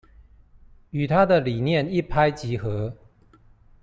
[0.89, 2.97] 與她的理念一拍即合